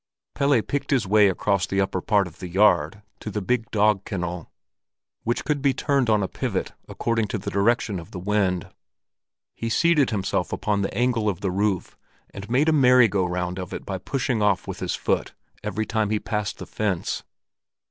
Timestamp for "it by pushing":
13.75-14.41